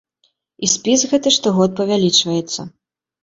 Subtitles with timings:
[0.67, 2.61] І спіс гэты штогод павялічваецца.